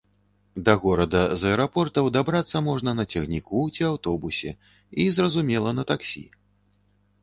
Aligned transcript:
Да 0.69 0.73
горада 0.85 1.21
з 1.41 1.51
аэрапортаў 1.51 2.09
дабрацца 2.17 2.63
можна 2.69 2.97
на 3.03 3.07
цягніку 3.13 3.63
ці 3.79 3.87
аўтобусе 3.93 4.59
і, 5.01 5.09
зразумела, 5.21 5.79
на 5.81 5.91
таксі. 5.95 6.31